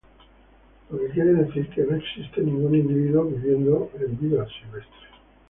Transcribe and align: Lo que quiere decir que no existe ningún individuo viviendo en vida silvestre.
Lo 0.89 0.97
que 0.97 1.09
quiere 1.13 1.33
decir 1.35 1.69
que 1.69 1.83
no 1.83 1.95
existe 1.95 2.41
ningún 2.41 2.73
individuo 2.73 3.23
viviendo 3.25 3.91
en 4.03 4.17
vida 4.19 4.47
silvestre. 4.47 5.07